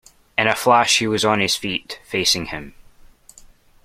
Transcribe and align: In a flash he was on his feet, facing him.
In 0.35 0.47
a 0.47 0.55
flash 0.55 0.97
he 0.97 1.05
was 1.05 1.23
on 1.23 1.39
his 1.39 1.55
feet, 1.55 1.99
facing 2.07 2.47
him. 2.47 2.73